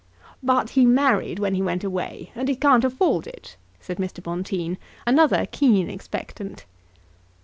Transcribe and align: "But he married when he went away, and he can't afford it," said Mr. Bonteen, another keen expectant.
"But 0.41 0.71
he 0.71 0.83
married 0.83 1.37
when 1.37 1.53
he 1.53 1.61
went 1.61 1.83
away, 1.83 2.31
and 2.33 2.47
he 2.49 2.55
can't 2.55 2.83
afford 2.83 3.27
it," 3.27 3.55
said 3.79 3.97
Mr. 3.97 4.19
Bonteen, 4.23 4.79
another 5.05 5.45
keen 5.51 5.91
expectant. 5.91 6.65